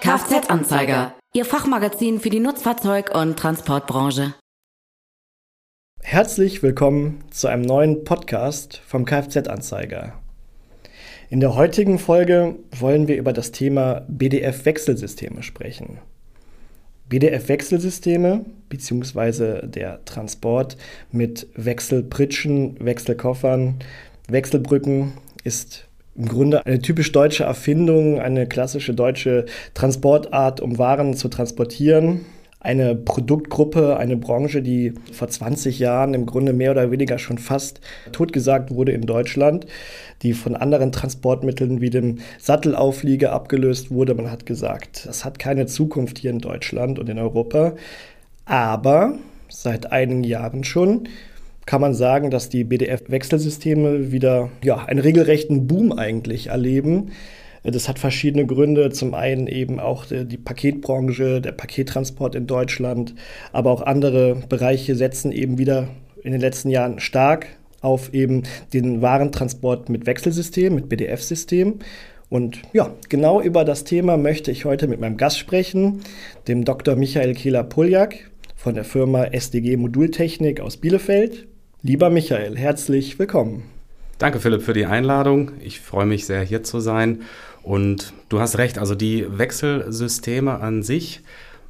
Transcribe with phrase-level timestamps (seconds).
[0.00, 4.34] Kfz-Anzeiger, Ihr Fachmagazin für die Nutzfahrzeug- und Transportbranche.
[6.02, 10.20] Herzlich willkommen zu einem neuen Podcast vom Kfz-Anzeiger.
[11.30, 16.00] In der heutigen Folge wollen wir über das Thema BDF-Wechselsysteme sprechen.
[17.10, 19.66] BDF-Wechselsysteme bzw.
[19.66, 20.76] der Transport
[21.12, 23.76] mit Wechselpritschen, Wechselkoffern,
[24.28, 25.12] Wechselbrücken
[25.44, 32.24] ist im Grunde eine typisch deutsche Erfindung, eine klassische deutsche Transportart, um Waren zu transportieren.
[32.64, 37.82] Eine Produktgruppe, eine Branche, die vor 20 Jahren im Grunde mehr oder weniger schon fast
[38.10, 39.66] totgesagt wurde in Deutschland,
[40.22, 44.14] die von anderen Transportmitteln wie dem Sattelauflieger abgelöst wurde.
[44.14, 47.74] Man hat gesagt, das hat keine Zukunft hier in Deutschland und in Europa.
[48.46, 49.18] Aber
[49.50, 51.06] seit einigen Jahren schon
[51.66, 57.10] kann man sagen, dass die BDF-Wechselsysteme wieder ja, einen regelrechten Boom eigentlich erleben.
[57.64, 58.90] Das hat verschiedene Gründe.
[58.90, 63.14] Zum einen eben auch die Paketbranche, der Pakettransport in Deutschland,
[63.52, 65.88] aber auch andere Bereiche setzen eben wieder
[66.22, 67.46] in den letzten Jahren stark
[67.80, 71.80] auf eben den Warentransport mit Wechselsystem, mit BDF-System.
[72.30, 76.00] Und ja, genau über das Thema möchte ich heute mit meinem Gast sprechen,
[76.48, 76.96] dem Dr.
[76.96, 81.46] Michael Kehler-Puljak von der Firma SDG Modultechnik aus Bielefeld.
[81.82, 83.64] Lieber Michael, herzlich willkommen.
[84.18, 85.52] Danke Philipp für die Einladung.
[85.60, 87.22] Ich freue mich sehr hier zu sein.
[87.64, 91.22] Und du hast recht, also die Wechselsysteme an sich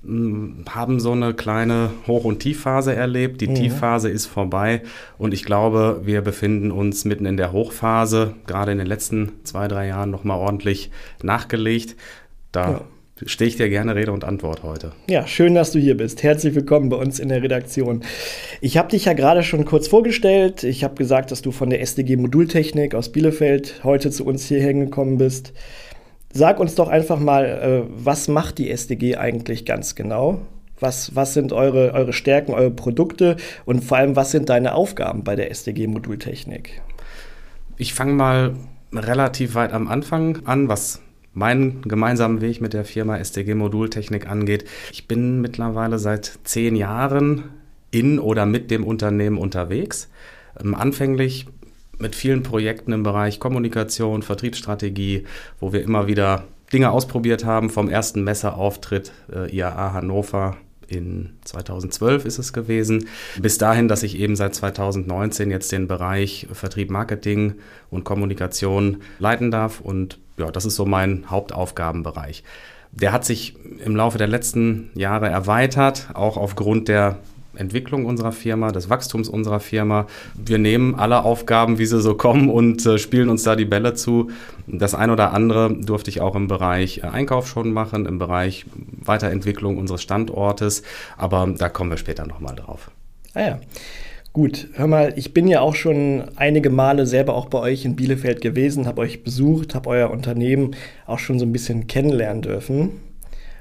[0.04, 3.40] hm, haben so eine kleine Hoch- und Tiefphase erlebt.
[3.40, 3.54] Die mhm.
[3.54, 4.82] Tiefphase ist vorbei
[5.18, 9.68] und ich glaube, wir befinden uns mitten in der Hochphase, gerade in den letzten zwei,
[9.68, 10.90] drei Jahren nochmal ordentlich
[11.22, 11.96] nachgelegt.
[12.50, 12.80] Da ja
[13.26, 14.92] stehe ich dir gerne Rede und Antwort heute.
[15.08, 16.22] Ja, schön, dass du hier bist.
[16.22, 18.02] Herzlich willkommen bei uns in der Redaktion.
[18.60, 20.64] Ich habe dich ja gerade schon kurz vorgestellt.
[20.64, 24.74] Ich habe gesagt, dass du von der SDG Modultechnik aus Bielefeld heute zu uns hierher
[24.74, 25.52] gekommen bist.
[26.32, 30.40] Sag uns doch einfach mal, äh, was macht die SDG eigentlich ganz genau?
[30.80, 35.22] Was, was sind eure, eure Stärken, eure Produkte und vor allem, was sind deine Aufgaben
[35.22, 36.82] bei der SDG Modultechnik?
[37.76, 38.54] Ich fange mal
[38.92, 41.03] relativ weit am Anfang an, was
[41.34, 44.64] meinen gemeinsamen Weg mit der Firma SDG Modultechnik angeht.
[44.92, 47.44] Ich bin mittlerweile seit zehn Jahren
[47.90, 50.08] in oder mit dem Unternehmen unterwegs.
[50.60, 51.46] Ähm, anfänglich
[51.98, 55.24] mit vielen Projekten im Bereich Kommunikation, Vertriebsstrategie,
[55.60, 60.56] wo wir immer wieder Dinge ausprobiert haben, vom ersten Messeauftritt äh, IAA Hannover
[60.86, 63.08] in 2012 ist es gewesen,
[63.40, 67.54] bis dahin, dass ich eben seit 2019 jetzt den Bereich Vertrieb, Marketing
[67.90, 72.44] und Kommunikation leiten darf und ja, das ist so mein Hauptaufgabenbereich.
[72.92, 77.18] Der hat sich im Laufe der letzten Jahre erweitert, auch aufgrund der
[77.56, 80.06] Entwicklung unserer Firma, des Wachstums unserer Firma.
[80.34, 83.94] Wir nehmen alle Aufgaben, wie sie so kommen und äh, spielen uns da die Bälle
[83.94, 84.30] zu.
[84.66, 88.66] Das ein oder andere durfte ich auch im Bereich äh, Einkauf schon machen, im Bereich
[89.02, 90.82] Weiterentwicklung unseres Standortes,
[91.16, 92.90] aber da kommen wir später nochmal drauf.
[93.34, 93.58] Ah ja.
[94.34, 97.94] Gut, hör mal, ich bin ja auch schon einige Male selber auch bei euch in
[97.94, 100.74] Bielefeld gewesen, habe euch besucht, habe euer Unternehmen
[101.06, 102.90] auch schon so ein bisschen kennenlernen dürfen.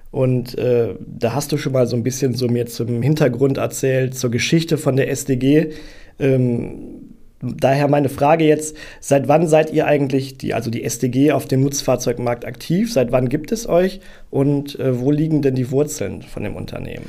[0.09, 4.15] Und äh, da hast du schon mal so ein bisschen so mir zum Hintergrund erzählt,
[4.17, 5.73] zur Geschichte von der SDG.
[6.17, 11.45] Ähm, daher meine Frage jetzt, seit wann seid ihr eigentlich, die, also die SDG, auf
[11.45, 12.91] dem Nutzfahrzeugmarkt aktiv?
[12.91, 13.99] Seit wann gibt es euch
[14.31, 17.05] und äh, wo liegen denn die Wurzeln von dem Unternehmen?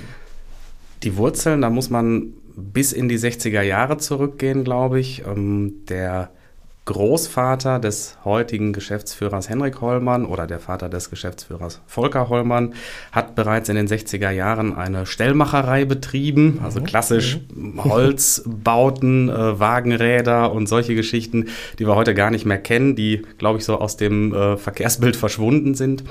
[1.03, 5.25] Die Wurzeln, da muss man bis in die 60er Jahre zurückgehen, glaube ich.
[5.26, 6.31] Ähm, der
[6.87, 12.75] Großvater des heutigen Geschäftsführers Henrik Hollmann oder der Vater des Geschäftsführers Volker Hollmann
[13.10, 16.84] hat bereits in den 60er Jahren eine Stellmacherei betrieben, also mhm.
[16.84, 17.82] klassisch mhm.
[17.84, 21.48] Holzbauten, äh, Wagenräder und solche Geschichten,
[21.78, 25.16] die wir heute gar nicht mehr kennen, die, glaube ich, so aus dem äh, Verkehrsbild
[25.16, 26.04] verschwunden sind.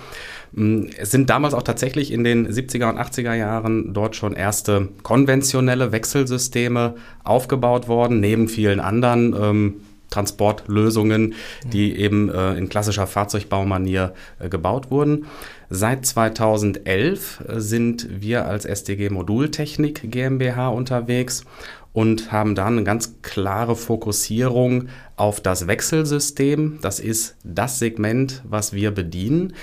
[0.53, 4.90] Mm, es sind damals auch tatsächlich in den 70er und 80er Jahren dort schon erste
[5.03, 9.73] konventionelle Wechselsysteme aufgebaut worden, neben vielen anderen ähm,
[10.09, 11.34] Transportlösungen,
[11.66, 15.26] die eben äh, in klassischer Fahrzeugbaumanier äh, gebaut wurden.
[15.72, 21.46] Seit 2011 sind wir als SDG Modultechnik GmbH unterwegs
[21.94, 26.78] und haben dann eine ganz klare Fokussierung auf das Wechselsystem.
[26.82, 29.53] Das ist das Segment, was wir bedienen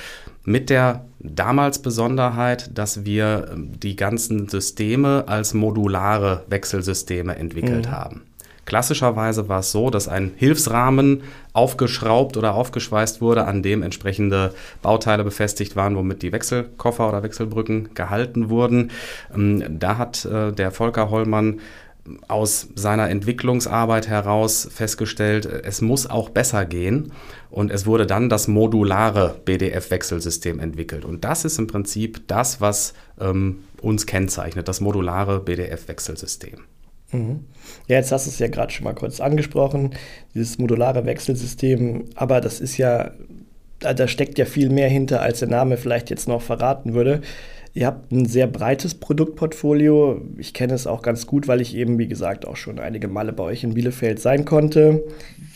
[0.51, 7.91] mit der damals Besonderheit, dass wir ähm, die ganzen Systeme als modulare Wechselsysteme entwickelt mhm.
[7.91, 8.23] haben.
[8.67, 11.23] Klassischerweise war es so, dass ein Hilfsrahmen
[11.55, 17.95] aufgeschraubt oder aufgeschweißt wurde, an dem entsprechende Bauteile befestigt waren, womit die Wechselkoffer oder Wechselbrücken
[17.95, 18.91] gehalten wurden.
[19.35, 21.61] Ähm, da hat äh, der Volker Hollmann
[22.29, 27.13] aus seiner Entwicklungsarbeit heraus festgestellt, es muss auch besser gehen.
[27.51, 31.05] Und es wurde dann das modulare BDF-Wechselsystem entwickelt.
[31.05, 36.61] Und das ist im Prinzip das, was ähm, uns kennzeichnet, das modulare BDF-Wechselsystem.
[37.13, 37.45] Mhm.
[37.89, 39.91] Ja, jetzt hast du es ja gerade schon mal kurz angesprochen,
[40.35, 42.05] dieses modulare Wechselsystem.
[42.15, 43.11] Aber das ist ja,
[43.81, 47.21] da steckt ja viel mehr hinter, als der Name vielleicht jetzt noch verraten würde.
[47.73, 50.21] Ihr habt ein sehr breites Produktportfolio.
[50.39, 53.33] Ich kenne es auch ganz gut, weil ich eben, wie gesagt, auch schon einige Male
[53.33, 55.05] bei euch in Bielefeld sein konnte.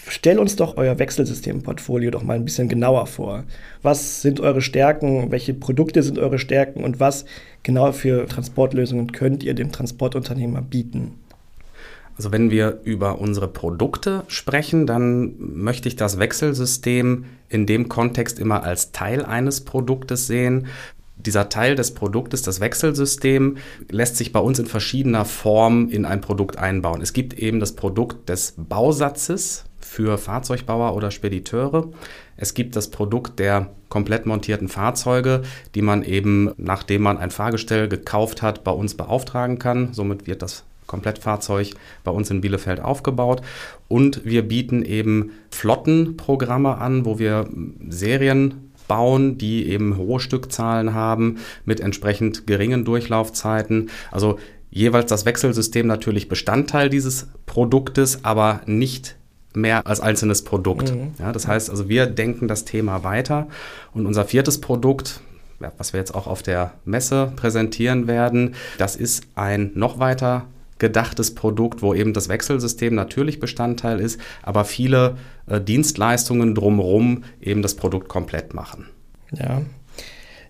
[0.07, 3.43] Stell uns doch euer Wechselsystemportfolio doch mal ein bisschen genauer vor.
[3.83, 5.33] Was sind eure Stärken?
[5.33, 6.85] Welche Produkte sind eure Stärken?
[6.85, 7.25] Und was
[7.65, 11.15] genau für Transportlösungen könnt ihr dem Transportunternehmer bieten?
[12.17, 18.39] Also wenn wir über unsere Produkte sprechen, dann möchte ich das Wechselsystem in dem Kontext
[18.39, 20.67] immer als Teil eines Produktes sehen
[21.17, 23.57] dieser Teil des Produktes, das Wechselsystem,
[23.91, 27.01] lässt sich bei uns in verschiedener Form in ein Produkt einbauen.
[27.01, 31.89] Es gibt eben das Produkt des Bausatzes für Fahrzeugbauer oder Spediteure.
[32.37, 35.43] Es gibt das Produkt der komplett montierten Fahrzeuge,
[35.75, 39.93] die man eben, nachdem man ein Fahrgestell gekauft hat, bei uns beauftragen kann.
[39.93, 41.71] Somit wird das Komplettfahrzeug
[42.03, 43.43] bei uns in Bielefeld aufgebaut.
[43.89, 47.49] Und wir bieten eben Flottenprogramme an, wo wir
[47.89, 53.91] Serien bauen, die eben hohe Stückzahlen haben mit entsprechend geringen Durchlaufzeiten.
[54.11, 54.39] Also
[54.71, 59.17] jeweils das Wechselsystem natürlich Bestandteil dieses Produktes, aber nicht
[59.55, 60.93] mehr als einzelnes Produkt.
[60.93, 61.13] Mhm.
[61.19, 63.47] Ja, das heißt also, wir denken das Thema weiter
[63.93, 65.21] und unser viertes Produkt,
[65.79, 70.47] was wir jetzt auch auf der Messe präsentieren werden, das ist ein noch weiter
[70.79, 77.75] gedachtes Produkt, wo eben das Wechselsystem natürlich Bestandteil ist, aber viele Dienstleistungen drumherum eben das
[77.75, 78.87] Produkt komplett machen.
[79.33, 79.63] Ja.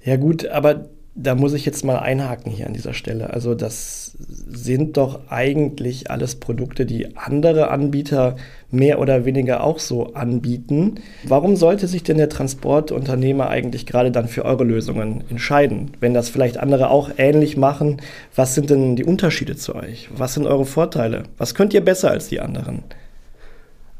[0.04, 0.86] Ja gut, aber
[1.16, 3.30] da muss ich jetzt mal einhaken hier an dieser Stelle.
[3.32, 8.36] Also das sind doch eigentlich alles Produkte, die andere Anbieter
[8.70, 10.96] mehr oder weniger auch so anbieten.
[11.22, 15.92] Warum sollte sich denn der Transportunternehmer eigentlich gerade dann für eure Lösungen entscheiden?
[16.00, 17.98] Wenn das vielleicht andere auch ähnlich machen,
[18.34, 20.08] was sind denn die Unterschiede zu euch?
[20.16, 21.24] Was sind eure Vorteile?
[21.38, 22.82] Was könnt ihr besser als die anderen?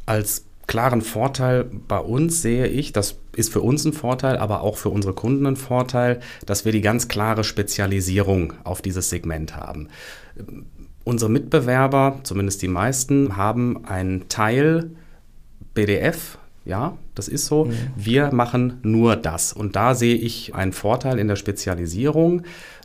[0.05, 4.77] Als klaren Vorteil bei uns sehe ich, das ist für uns ein Vorteil, aber auch
[4.77, 9.89] für unsere Kunden ein Vorteil, dass wir die ganz klare Spezialisierung auf dieses Segment haben.
[11.05, 14.91] Unsere Mitbewerber, zumindest die meisten, haben einen Teil
[15.75, 17.67] BDF, ja, das ist so.
[17.67, 17.73] Mhm.
[17.97, 19.53] Wir machen nur das.
[19.53, 22.43] Und da sehe ich einen Vorteil in der Spezialisierung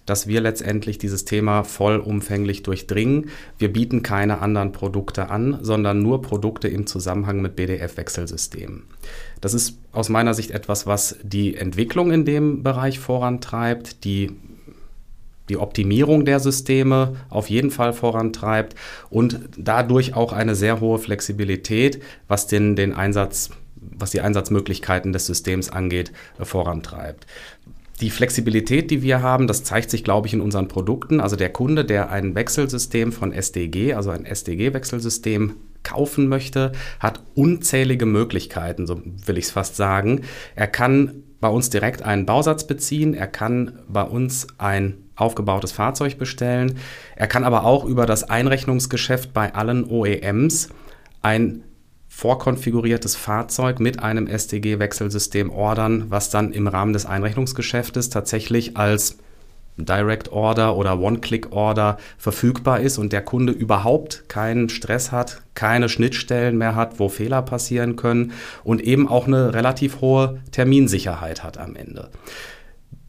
[0.10, 3.30] dass wir letztendlich dieses Thema vollumfänglich durchdringen.
[3.60, 8.84] Wir bieten keine anderen Produkte an, sondern nur Produkte im Zusammenhang mit BDF-Wechselsystemen.
[9.40, 14.32] Das ist aus meiner Sicht etwas, was die Entwicklung in dem Bereich vorantreibt, die
[15.48, 18.76] die Optimierung der Systeme auf jeden Fall vorantreibt
[19.10, 23.50] und dadurch auch eine sehr hohe Flexibilität, was den, den Einsatz,
[23.98, 27.26] was die Einsatzmöglichkeiten des Systems angeht, vorantreibt
[28.02, 31.20] die Flexibilität, die wir haben, das zeigt sich, glaube ich, in unseren Produkten.
[31.20, 38.06] Also der Kunde, der ein Wechselsystem von SDG, also ein SDG-Wechselsystem kaufen möchte, hat unzählige
[38.06, 40.22] Möglichkeiten, so will ich es fast sagen.
[40.56, 46.18] Er kann bei uns direkt einen Bausatz beziehen, er kann bei uns ein aufgebautes Fahrzeug
[46.18, 46.78] bestellen,
[47.16, 50.70] er kann aber auch über das Einrechnungsgeschäft bei allen OEMs
[51.22, 51.64] ein
[52.10, 59.18] vorkonfiguriertes Fahrzeug mit einem SDG-Wechselsystem ordern, was dann im Rahmen des Einrechnungsgeschäftes tatsächlich als
[59.78, 66.58] Direct Order oder One-Click-Order verfügbar ist und der Kunde überhaupt keinen Stress hat, keine Schnittstellen
[66.58, 71.76] mehr hat, wo Fehler passieren können und eben auch eine relativ hohe Terminsicherheit hat am
[71.76, 72.10] Ende.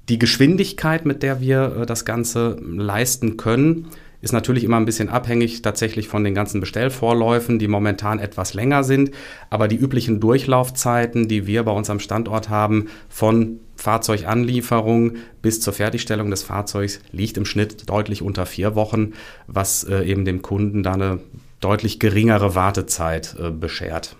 [0.08, 3.88] Die Geschwindigkeit, mit der wir äh, das Ganze leisten können,
[4.20, 8.84] ist natürlich immer ein bisschen abhängig tatsächlich von den ganzen Bestellvorläufen, die momentan etwas länger
[8.84, 9.10] sind.
[9.48, 15.72] Aber die üblichen Durchlaufzeiten, die wir bei uns am Standort haben, von Fahrzeuganlieferung bis zur
[15.72, 19.12] Fertigstellung des Fahrzeugs, liegt im Schnitt deutlich unter vier Wochen,
[19.46, 21.20] was äh, eben dem Kunden da eine
[21.60, 24.16] deutlich geringere Wartezeit äh, beschert.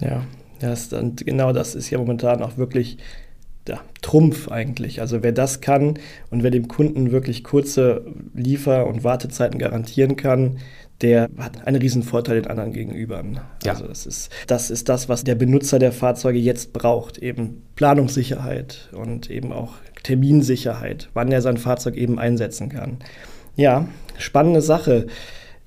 [0.00, 0.22] Ja,
[0.60, 2.98] das, und genau das ist ja momentan auch wirklich
[3.68, 5.00] ja, Trumpf eigentlich.
[5.00, 5.98] Also wer das kann
[6.30, 10.58] und wer dem Kunden wirklich kurze Liefer- und Wartezeiten garantieren kann,
[11.00, 13.22] der hat einen riesen Vorteil den anderen gegenüber.
[13.64, 13.72] Ja.
[13.72, 17.18] Also das ist, das ist das, was der Benutzer der Fahrzeuge jetzt braucht.
[17.18, 22.98] Eben Planungssicherheit und eben auch Terminsicherheit, wann er sein Fahrzeug eben einsetzen kann.
[23.54, 25.06] Ja, spannende Sache.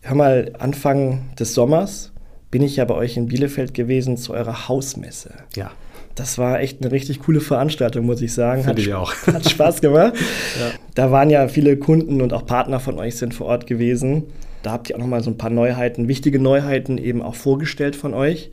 [0.02, 2.12] Hör mal, Anfang des Sommers
[2.50, 5.34] bin ich ja bei euch in Bielefeld gewesen zu eurer Hausmesse.
[5.56, 5.72] Ja.
[6.16, 8.64] Das war echt eine richtig coole Veranstaltung, muss ich sagen.
[8.64, 9.14] Finde ich auch.
[9.28, 10.14] Hat Spaß gemacht.
[10.60, 10.72] ja.
[10.96, 14.24] Da waren ja viele Kunden und auch Partner von euch sind vor Ort gewesen.
[14.64, 18.14] Da habt ihr auch nochmal so ein paar Neuheiten, wichtige Neuheiten eben auch vorgestellt von
[18.14, 18.52] euch.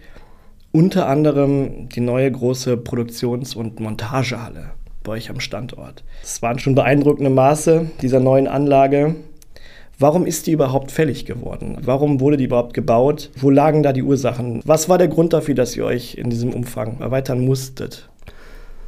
[0.73, 4.71] Unter anderem die neue große Produktions- und Montagehalle
[5.03, 6.05] bei euch am Standort.
[6.23, 9.17] Es waren schon beeindruckende Maße dieser neuen Anlage.
[10.01, 11.77] Warum ist die überhaupt fällig geworden?
[11.83, 13.31] Warum wurde die überhaupt gebaut?
[13.35, 14.63] Wo lagen da die Ursachen?
[14.65, 18.09] Was war der Grund dafür, dass ihr euch in diesem Umfang erweitern musstet?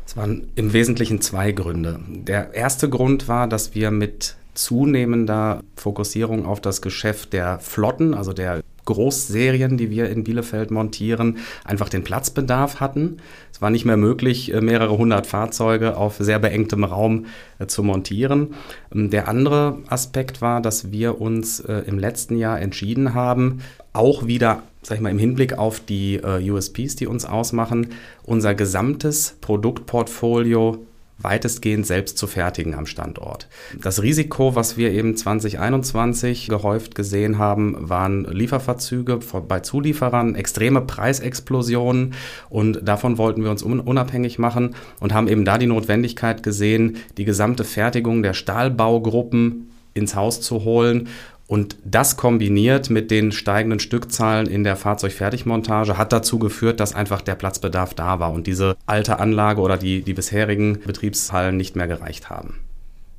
[0.07, 1.99] Es waren im Wesentlichen zwei Gründe.
[2.09, 8.33] Der erste Grund war, dass wir mit zunehmender Fokussierung auf das Geschäft der Flotten, also
[8.33, 13.19] der Großserien, die wir in Bielefeld montieren, einfach den Platzbedarf hatten.
[13.53, 17.27] Es war nicht mehr möglich, äh, mehrere hundert Fahrzeuge auf sehr beengtem Raum
[17.59, 18.55] äh, zu montieren.
[18.93, 23.61] Ähm, der andere Aspekt war, dass wir uns äh, im letzten Jahr entschieden haben,
[23.93, 27.89] auch wieder, sag ich mal, im Hinblick auf die USPs, die uns ausmachen,
[28.23, 30.79] unser gesamtes Produktportfolio
[31.23, 33.49] weitestgehend selbst zu fertigen am Standort.
[33.81, 42.15] Das Risiko, was wir eben 2021 gehäuft gesehen haben, waren Lieferverzüge bei Zulieferern, extreme Preisexplosionen
[42.49, 47.25] und davon wollten wir uns unabhängig machen und haben eben da die Notwendigkeit gesehen, die
[47.25, 51.09] gesamte Fertigung der Stahlbaugruppen ins Haus zu holen
[51.51, 57.23] und das kombiniert mit den steigenden Stückzahlen in der Fahrzeugfertigmontage hat dazu geführt, dass einfach
[57.23, 61.89] der Platzbedarf da war und diese alte Anlage oder die, die bisherigen Betriebshallen nicht mehr
[61.89, 62.61] gereicht haben.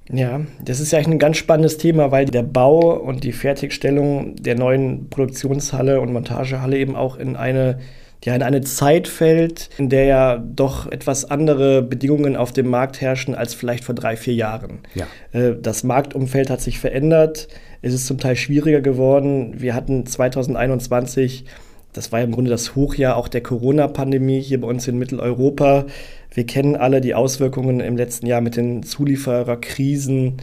[0.09, 4.37] Ja, das ist ja eigentlich ein ganz spannendes Thema, weil der Bau und die Fertigstellung
[4.37, 7.79] der neuen Produktionshalle und Montagehalle eben auch in eine
[8.23, 13.01] ja in eine Zeit fällt, in der ja doch etwas andere Bedingungen auf dem Markt
[13.01, 14.79] herrschen als vielleicht vor drei, vier Jahren.
[14.93, 15.07] Ja.
[15.31, 17.47] Äh, das Marktumfeld hat sich verändert,
[17.81, 19.55] es ist zum Teil schwieriger geworden.
[19.59, 21.45] Wir hatten 2021,
[21.93, 25.85] das war ja im Grunde das Hochjahr auch der Corona-Pandemie hier bei uns in Mitteleuropa.
[26.33, 30.37] Wir kennen alle die Auswirkungen im letzten Jahr mit den Zuliefererkrisen,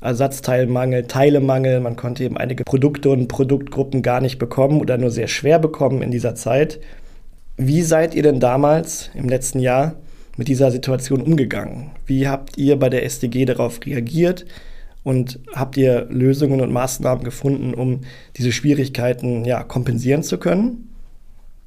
[0.00, 1.80] Ersatzteilmangel, Teilemangel.
[1.80, 6.02] Man konnte eben einige Produkte und Produktgruppen gar nicht bekommen oder nur sehr schwer bekommen
[6.02, 6.80] in dieser Zeit.
[7.62, 9.96] Wie seid ihr denn damals im letzten Jahr
[10.38, 11.90] mit dieser Situation umgegangen?
[12.06, 14.46] Wie habt ihr bei der SDG darauf reagiert?
[15.02, 18.00] Und habt ihr Lösungen und Maßnahmen gefunden, um
[18.38, 20.88] diese Schwierigkeiten ja, kompensieren zu können?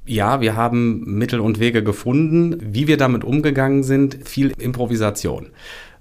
[0.04, 2.56] Ja, wir haben Mittel und Wege gefunden.
[2.60, 5.50] Wie wir damit umgegangen sind, viel Improvisation.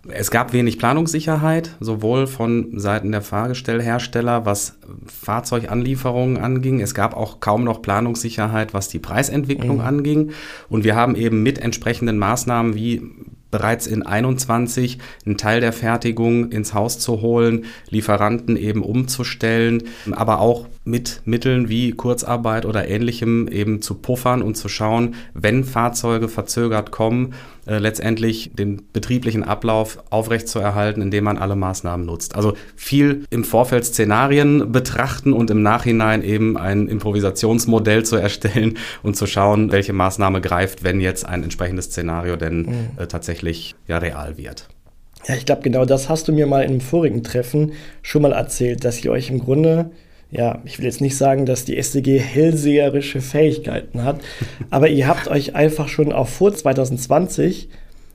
[0.10, 6.82] Es gab wenig Planungssicherheit, sowohl von Seiten der Fahrgestellhersteller, was Fahrzeuganlieferungen anging.
[6.82, 9.84] Es gab auch kaum noch Planungssicherheit, was die Preisentwicklung mhm.
[9.84, 10.32] anging.
[10.68, 13.02] Und wir haben eben mit entsprechenden Maßnahmen wie
[13.50, 20.40] bereits in 21 einen Teil der Fertigung ins Haus zu holen, Lieferanten eben umzustellen, aber
[20.40, 26.28] auch mit Mitteln wie Kurzarbeit oder ähnlichem eben zu puffern und zu schauen, wenn Fahrzeuge
[26.28, 27.34] verzögert kommen,
[27.66, 32.36] äh, letztendlich den betrieblichen Ablauf aufrechtzuerhalten, indem man alle Maßnahmen nutzt.
[32.36, 39.16] Also viel im Vorfeld Szenarien betrachten und im Nachhinein eben ein Improvisationsmodell zu erstellen und
[39.16, 42.90] zu schauen, welche Maßnahme greift, wenn jetzt ein entsprechendes Szenario denn mhm.
[42.98, 44.68] äh, tatsächlich ja real wird.
[45.28, 47.72] Ja, ich glaube, genau das hast du mir mal in einem vorigen Treffen
[48.02, 49.92] schon mal erzählt, dass ihr euch im Grunde
[50.34, 54.20] ja, ich will jetzt nicht sagen, dass die SDG hellseherische Fähigkeiten hat,
[54.72, 57.70] aber ihr habt euch einfach schon auch vor 2020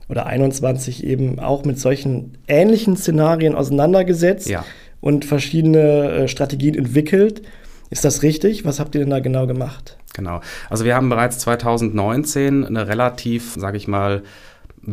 [0.09, 4.65] oder 2021 eben auch mit solchen ähnlichen Szenarien auseinandergesetzt ja.
[4.99, 7.43] und verschiedene äh, Strategien entwickelt.
[7.89, 8.65] Ist das richtig?
[8.65, 9.97] Was habt ihr denn da genau gemacht?
[10.13, 10.41] Genau.
[10.69, 14.23] Also wir haben bereits 2019 eine relativ, sage ich mal,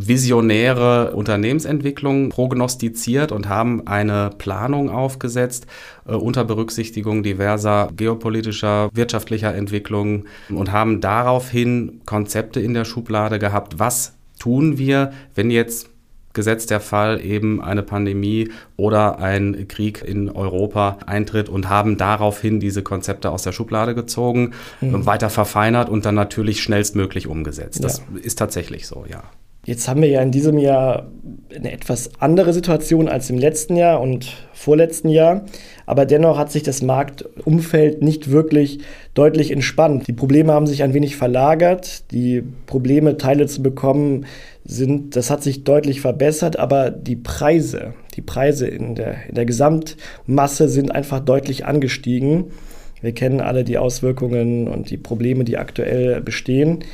[0.07, 5.67] visionäre Unternehmensentwicklung prognostiziert und haben eine Planung aufgesetzt
[6.07, 13.79] äh, unter Berücksichtigung diverser geopolitischer, wirtschaftlicher Entwicklungen und haben daraufhin Konzepte in der Schublade gehabt,
[13.79, 15.91] was tun wir, wenn jetzt
[16.37, 22.61] gesetzt der Fall eben eine Pandemie oder ein Krieg in Europa eintritt und haben daraufhin
[22.61, 25.07] diese Konzepte aus der Schublade gezogen, mhm.
[25.07, 27.83] weiter verfeinert und dann natürlich schnellstmöglich umgesetzt.
[27.83, 28.21] Das ja.
[28.23, 29.25] ist tatsächlich so, ja.
[29.67, 31.09] Jetzt haben wir ja in diesem Jahr
[31.53, 35.45] eine etwas andere Situation als im letzten Jahr und vorletzten Jahr.
[35.87, 38.79] Aber dennoch hat sich das Marktumfeld nicht wirklich
[39.15, 40.07] deutlich entspannt.
[40.07, 42.13] Die Probleme haben sich ein wenig verlagert.
[42.13, 44.27] Die Probleme, Teile zu bekommen,
[44.65, 46.61] sind, das hat sich deutlich verbessert.
[46.61, 52.53] Aber die Preise, die Preise in der, in der Gesamtmasse sind einfach deutlich angestiegen.
[53.01, 56.85] Wir kennen alle die Auswirkungen und die Probleme, die aktuell bestehen.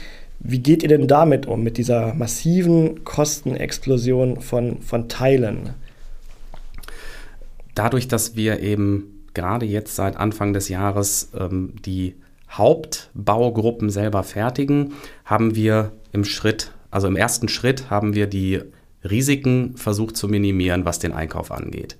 [0.44, 5.70] Wie geht ihr denn damit um, mit dieser massiven Kostenexplosion von, von Teilen?
[7.76, 12.16] Dadurch, dass wir eben gerade jetzt seit Anfang des Jahres ähm, die
[12.50, 14.94] Hauptbaugruppen selber fertigen,
[15.24, 18.62] haben wir im Schritt, also im ersten Schritt haben wir die
[19.08, 21.96] Risiken versucht zu minimieren, was den Einkauf angeht.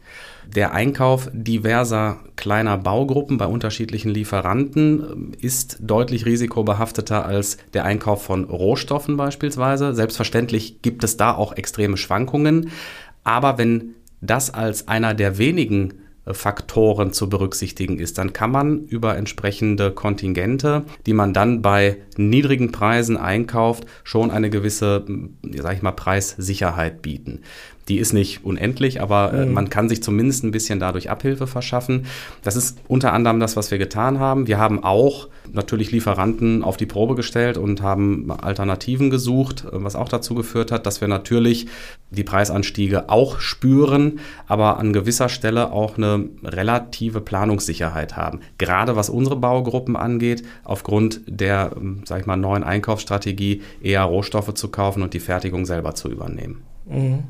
[0.47, 8.23] Der Einkauf diverser kleiner Baugruppen bei unterschiedlichen Lieferanten äh, ist deutlich risikobehafteter als der Einkauf
[8.23, 9.95] von Rohstoffen beispielsweise.
[9.95, 12.71] Selbstverständlich gibt es da auch extreme Schwankungen,
[13.25, 15.95] aber wenn das als einer der wenigen
[16.27, 22.71] Faktoren zu berücksichtigen ist, dann kann man über entsprechende Kontingente, die man dann bei niedrigen
[22.71, 25.05] Preisen einkauft, schon eine gewisse,
[25.43, 27.41] sag ich mal, Preissicherheit bieten.
[27.89, 29.55] Die ist nicht unendlich, aber äh, mhm.
[29.55, 32.07] man kann sich zumindest ein bisschen dadurch Abhilfe verschaffen.
[32.43, 34.47] Das ist unter anderem das, was wir getan haben.
[34.47, 40.09] Wir haben auch natürlich Lieferanten auf die Probe gestellt und haben Alternativen gesucht, was auch
[40.09, 41.67] dazu geführt hat, dass wir natürlich
[42.11, 48.41] die Preisanstiege auch spüren, aber an gewisser Stelle auch eine relative Planungssicherheit haben.
[48.59, 51.73] Gerade was unsere Baugruppen angeht, aufgrund der,
[52.05, 56.63] sag ich mal, neuen Einkaufsstrategie eher Rohstoffe zu kaufen und die Fertigung selber zu übernehmen.
[56.87, 57.25] Mhm.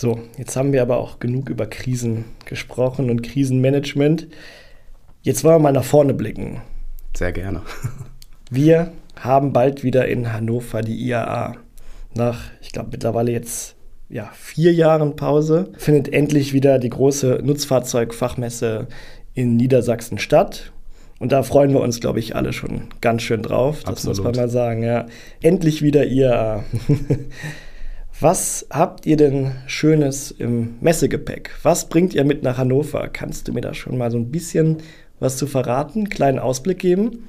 [0.00, 4.28] So, jetzt haben wir aber auch genug über Krisen gesprochen und Krisenmanagement.
[5.22, 6.62] Jetzt wollen wir mal nach vorne blicken.
[7.16, 7.62] Sehr gerne.
[8.48, 11.56] wir haben bald wieder in Hannover die IAA.
[12.14, 13.74] Nach, ich glaube, mittlerweile jetzt
[14.08, 18.86] ja, vier Jahren Pause findet endlich wieder die große Nutzfahrzeugfachmesse
[19.34, 20.70] in Niedersachsen statt.
[21.18, 23.80] Und da freuen wir uns, glaube ich, alle schon ganz schön drauf.
[23.80, 24.18] Das Absolut.
[24.18, 24.84] muss man mal sagen.
[24.84, 25.06] Ja.
[25.42, 26.62] Endlich wieder IAA.
[28.20, 31.52] Was habt ihr denn Schönes im Messegepäck?
[31.62, 33.08] Was bringt ihr mit nach Hannover?
[33.12, 34.78] Kannst du mir da schon mal so ein bisschen
[35.20, 37.28] was zu verraten, einen kleinen Ausblick geben?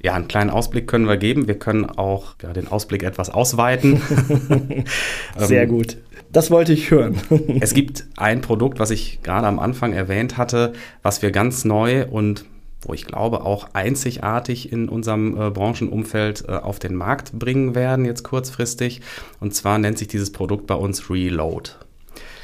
[0.00, 1.48] Ja, einen kleinen Ausblick können wir geben.
[1.48, 4.00] Wir können auch ja, den Ausblick etwas ausweiten.
[5.38, 5.96] Sehr ähm, gut.
[6.30, 7.16] Das wollte ich hören.
[7.60, 12.06] es gibt ein Produkt, was ich gerade am Anfang erwähnt hatte, was wir ganz neu
[12.06, 12.44] und
[12.82, 18.04] wo ich glaube, auch einzigartig in unserem äh, Branchenumfeld äh, auf den Markt bringen werden,
[18.04, 19.00] jetzt kurzfristig.
[19.40, 21.70] Und zwar nennt sich dieses Produkt bei uns Reload.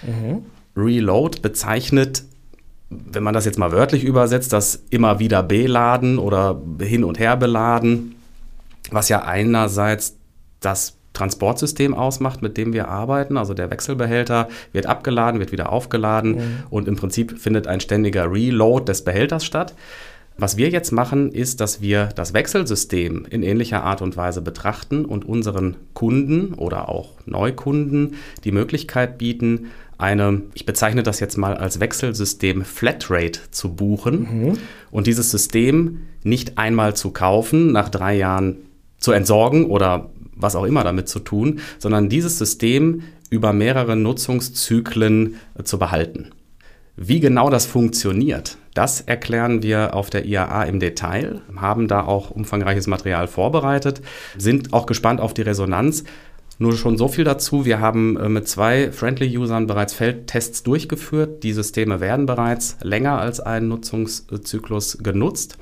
[0.03, 0.45] Mhm.
[0.77, 2.23] Reload bezeichnet,
[2.89, 7.37] wenn man das jetzt mal wörtlich übersetzt, das immer wieder beladen oder hin und her
[7.37, 8.15] beladen,
[8.91, 10.17] was ja einerseits
[10.61, 13.37] das Transportsystem ausmacht, mit dem wir arbeiten.
[13.37, 16.63] Also der Wechselbehälter wird abgeladen, wird wieder aufgeladen mhm.
[16.71, 19.75] und im Prinzip findet ein ständiger Reload des Behälters statt.
[20.41, 25.05] Was wir jetzt machen, ist, dass wir das Wechselsystem in ähnlicher Art und Weise betrachten
[25.05, 29.67] und unseren Kunden oder auch Neukunden die Möglichkeit bieten,
[29.99, 34.59] eine, ich bezeichne das jetzt mal als Wechselsystem Flatrate zu buchen mhm.
[34.93, 38.59] und dieses System nicht einmal zu kaufen, nach drei Jahren
[38.99, 45.35] zu entsorgen oder was auch immer damit zu tun, sondern dieses System über mehrere Nutzungszyklen
[45.65, 46.31] zu behalten.
[47.01, 52.33] Wie genau das funktioniert, das erklären wir auf der IAA im Detail, haben da auch
[52.33, 54.03] umfangreiches Material vorbereitet,
[54.37, 56.03] sind auch gespannt auf die Resonanz.
[56.59, 57.65] Nur schon so viel dazu.
[57.65, 61.45] Wir haben äh, mit zwei Friendly-Usern bereits Feldtests durchgeführt.
[61.45, 65.57] Die Systeme werden bereits länger als einen Nutzungszyklus genutzt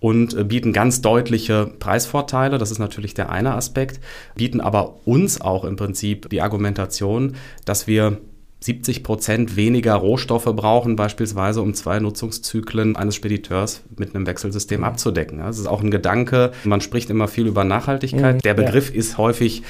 [0.00, 2.58] und äh, bieten ganz deutliche Preisvorteile.
[2.58, 4.00] Das ist natürlich der eine Aspekt,
[4.34, 8.18] bieten aber uns auch im Prinzip die Argumentation, dass wir
[8.64, 14.86] 70 Prozent weniger Rohstoffe brauchen, beispielsweise um zwei Nutzungszyklen eines Spediteurs mit einem Wechselsystem mhm.
[14.86, 15.38] abzudecken.
[15.40, 16.52] Das ist auch ein Gedanke.
[16.64, 18.36] Man spricht immer viel über Nachhaltigkeit.
[18.36, 18.96] Mhm, Der Begriff ja.
[18.96, 19.64] ist häufig,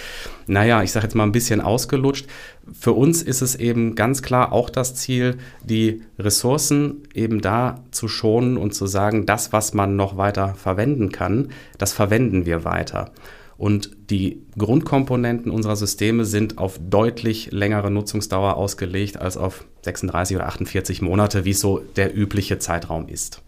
[0.47, 2.29] naja, ich sage jetzt mal ein bisschen ausgelutscht.
[2.73, 8.07] Für uns ist es eben ganz klar auch das Ziel, die Ressourcen eben da zu
[8.07, 13.11] schonen und zu sagen, das, was man noch weiter verwenden kann, das verwenden wir weiter.
[13.57, 20.47] Und die Grundkomponenten unserer Systeme sind auf deutlich längere Nutzungsdauer ausgelegt als auf 36 oder
[20.47, 23.43] 48 Monate, wie es so der übliche Zeitraum ist.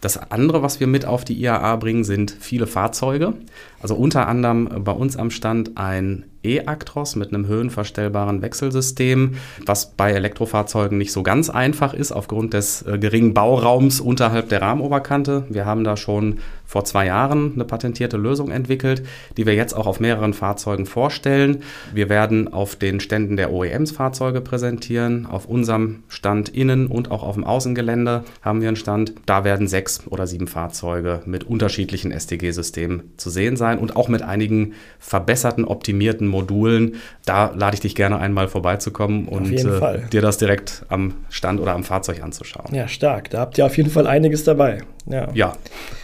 [0.00, 3.34] Das andere, was wir mit auf die IAA bringen, sind viele Fahrzeuge.
[3.80, 10.12] Also unter anderem bei uns am Stand ein E-Actros mit einem höhenverstellbaren Wechselsystem, was bei
[10.12, 15.44] Elektrofahrzeugen nicht so ganz einfach ist aufgrund des äh, geringen Bauraums unterhalb der Rahmenoberkante.
[15.48, 19.04] Wir haben da schon vor zwei Jahren eine patentierte Lösung entwickelt,
[19.36, 21.62] die wir jetzt auch auf mehreren Fahrzeugen vorstellen.
[21.94, 25.26] Wir werden auf den Ständen der OEMs Fahrzeuge präsentieren.
[25.26, 29.14] Auf unserem Stand innen und auch auf dem Außengelände haben wir einen Stand.
[29.26, 34.22] Da werden sechs oder sieben Fahrzeuge mit unterschiedlichen SDG-Systemen zu sehen sein und auch mit
[34.22, 36.96] einigen verbesserten, optimierten Modulen.
[37.24, 41.74] Da lade ich dich gerne einmal vorbeizukommen und äh, dir das direkt am Stand oder
[41.74, 42.74] am Fahrzeug anzuschauen.
[42.74, 43.30] Ja, stark.
[43.30, 44.82] Da habt ihr auf jeden Fall einiges dabei.
[45.06, 45.28] Ja.
[45.34, 45.52] ja.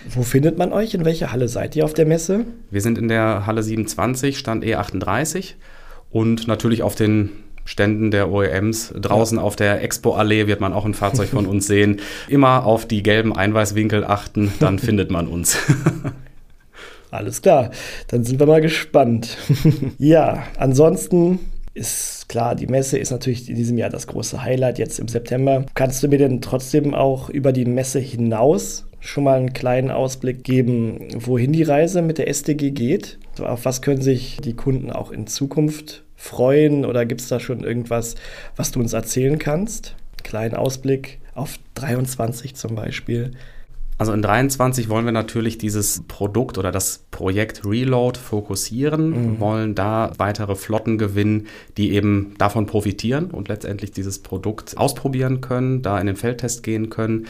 [0.09, 0.95] Wo findet man euch?
[0.95, 2.45] In welcher Halle seid ihr auf der Messe?
[2.71, 5.55] Wir sind in der Halle 27, Stand E38
[6.11, 7.31] und natürlich auf den
[7.65, 8.95] Ständen der OEMs.
[9.01, 9.45] Draußen ja.
[9.45, 12.01] auf der Expo-Allee wird man auch ein Fahrzeug von uns sehen.
[12.29, 15.57] Immer auf die gelben Einweiswinkel achten, dann findet man uns.
[17.13, 17.71] Alles klar,
[18.09, 19.37] dann sind wir mal gespannt.
[19.99, 21.41] ja, ansonsten
[21.75, 25.67] ist klar, die Messe ist natürlich in diesem Jahr das große Highlight jetzt im September.
[25.75, 30.43] Kannst du mir denn trotzdem auch über die Messe hinaus schon mal einen kleinen Ausblick
[30.43, 33.19] geben, wohin die Reise mit der SDG geht?
[33.39, 37.63] Auf was können sich die Kunden auch in Zukunft freuen oder gibt es da schon
[37.63, 38.15] irgendwas,
[38.57, 39.97] was du uns erzählen kannst?
[40.23, 43.33] Kleinen Ausblick auf 23 zum Beispiel.
[43.99, 49.41] Also in 23 wollen wir natürlich dieses Produkt oder das Projekt Reload fokussieren, mhm.
[49.41, 55.83] wollen da weitere Flotten gewinnen, die eben davon profitieren und letztendlich dieses Produkt ausprobieren können,
[55.83, 57.27] da in den Feldtest gehen können.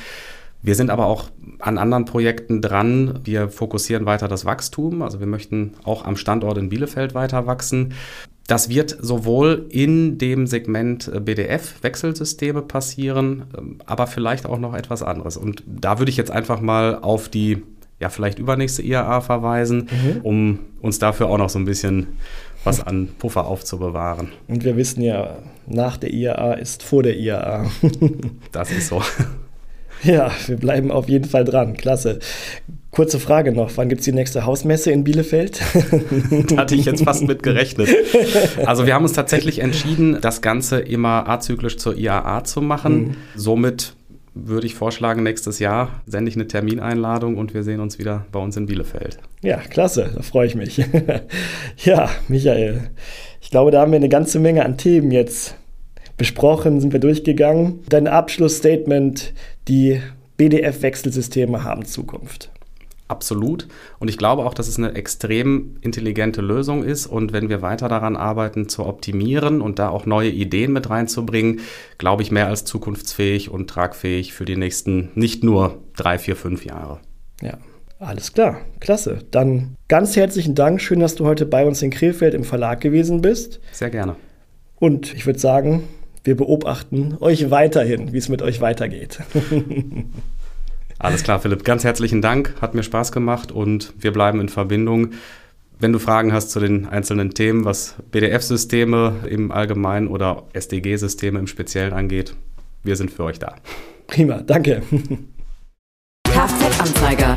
[0.62, 3.18] Wir sind aber auch an anderen Projekten dran.
[3.24, 5.02] Wir fokussieren weiter das Wachstum.
[5.02, 7.94] Also wir möchten auch am Standort in Bielefeld weiter wachsen.
[8.46, 15.02] Das wird sowohl in dem Segment äh, BDF-Wechselsysteme passieren, ähm, aber vielleicht auch noch etwas
[15.02, 15.36] anderes.
[15.36, 17.62] Und da würde ich jetzt einfach mal auf die
[18.00, 20.20] ja, vielleicht übernächste IAA verweisen, mhm.
[20.22, 22.08] um uns dafür auch noch so ein bisschen
[22.64, 24.28] was an Puffer aufzubewahren.
[24.48, 27.70] Und wir wissen ja, nach der IAA ist vor der IAA.
[28.52, 29.02] das ist so.
[30.04, 31.74] Ja, wir bleiben auf jeden Fall dran.
[31.74, 32.18] Klasse.
[32.92, 35.62] Kurze Frage noch, wann gibt es die nächste Hausmesse in Bielefeld?
[36.50, 37.88] da hatte ich jetzt fast mit gerechnet.
[38.66, 43.00] Also wir haben uns tatsächlich entschieden, das Ganze immer azyklisch zur IAA zu machen.
[43.00, 43.16] Mhm.
[43.34, 43.94] Somit
[44.34, 48.38] würde ich vorschlagen, nächstes Jahr sende ich eine Termineinladung und wir sehen uns wieder bei
[48.38, 49.18] uns in Bielefeld.
[49.42, 50.84] Ja, klasse, da freue ich mich.
[51.84, 52.90] ja, Michael,
[53.40, 55.56] ich glaube, da haben wir eine ganze Menge an Themen jetzt
[56.18, 57.80] besprochen, sind wir durchgegangen.
[57.88, 59.32] Dein Abschlussstatement,
[59.66, 60.02] die
[60.36, 62.51] BDF-Wechselsysteme haben Zukunft.
[63.12, 63.68] Absolut.
[63.98, 67.06] Und ich glaube auch, dass es eine extrem intelligente Lösung ist.
[67.06, 71.60] Und wenn wir weiter daran arbeiten, zu optimieren und da auch neue Ideen mit reinzubringen,
[71.98, 76.64] glaube ich, mehr als zukunftsfähig und tragfähig für die nächsten nicht nur drei, vier, fünf
[76.64, 77.00] Jahre.
[77.42, 77.58] Ja,
[77.98, 79.18] alles klar, klasse.
[79.30, 80.80] Dann ganz herzlichen Dank.
[80.80, 83.60] Schön, dass du heute bei uns in Krefeld im Verlag gewesen bist.
[83.72, 84.16] Sehr gerne.
[84.76, 85.82] Und ich würde sagen,
[86.24, 89.18] wir beobachten euch weiterhin, wie es mit euch weitergeht.
[91.02, 91.64] Alles klar, Philipp.
[91.64, 92.54] Ganz herzlichen Dank.
[92.60, 95.10] Hat mir Spaß gemacht und wir bleiben in Verbindung.
[95.80, 101.48] Wenn du Fragen hast zu den einzelnen Themen, was BDF-Systeme im Allgemeinen oder SDG-Systeme im
[101.48, 102.36] Speziellen angeht,
[102.84, 103.56] wir sind für euch da.
[104.06, 104.82] Prima, danke.
[106.28, 107.36] Kfz-Anzeiger.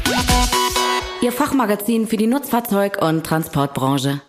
[1.23, 4.21] Ihr Fachmagazin für die Nutzfahrzeug- und Transportbranche.